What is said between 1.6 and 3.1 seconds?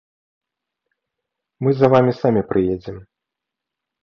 Мы за вамі самі прыедзем.